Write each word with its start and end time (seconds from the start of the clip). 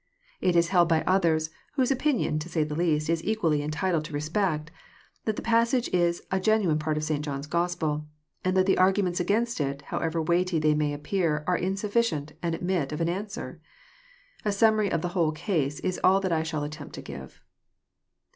—It 0.49 0.55
is 0.55 0.69
held 0.69 0.89
by 0.89 1.03
others, 1.05 1.51
whose 1.73 1.91
opinion, 1.91 2.39
to 2.39 2.49
say 2.49 2.63
the 2.63 2.73
least, 2.73 3.07
is 3.07 3.23
equally 3.23 3.61
entitled 3.61 4.03
to 4.05 4.13
re 4.13 4.19
spect, 4.19 4.71
that 5.25 5.35
the 5.35 5.43
passage 5.43 5.89
is 5.89 6.23
a 6.31 6.39
genuine 6.39 6.79
part 6.79 6.97
of 6.97 7.03
St. 7.03 7.23
Johu's 7.23 7.45
Gospel, 7.45 8.07
and 8.43 8.57
that 8.57 8.65
the 8.65 8.79
arguments 8.79 9.21
agaiuf^t 9.21 9.59
it, 9.61 9.81
however 9.83 10.19
weighty 10.19 10.57
they 10.57 10.73
may 10.73 10.91
appear, 10.93 11.43
are 11.45 11.55
insufficient, 11.55 12.31
and 12.41 12.55
admit 12.55 12.91
of 12.91 12.99
an 12.99 13.09
answer. 13.09 13.61
A 14.43 14.51
summary 14.51 14.91
of 14.91 15.03
the 15.03 15.09
whole 15.09 15.31
case 15.33 15.79
is 15.81 15.99
all 16.03 16.19
that 16.21 16.31
I 16.31 16.41
shall 16.41 16.63
attempt 16.63 16.95
to 16.95 17.03
give. 17.03 17.39